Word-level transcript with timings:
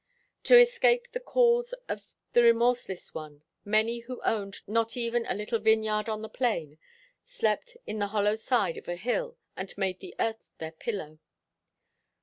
To 0.45 0.57
escape 0.59 1.09
the 1.11 1.19
calls 1.19 1.73
of 1.87 2.15
the 2.33 2.41
remorseless 2.41 3.13
one, 3.13 3.43
many 3.63 3.99
who 3.99 4.19
owned 4.23 4.67
not 4.67 4.97
even 4.97 5.27
a 5.27 5.35
little 5.35 5.59
vineyard 5.59 6.09
on 6.09 6.23
the 6.23 6.27
plain 6.27 6.79
slept 7.23 7.77
in 7.85 7.99
the 7.99 8.07
hollowed 8.07 8.39
side 8.39 8.77
of 8.79 8.87
a 8.87 8.95
hill 8.95 9.37
and 9.55 9.77
made 9.77 9.99
the 9.99 10.15
earth 10.17 10.47
their 10.57 10.71
pillow. 10.71 11.19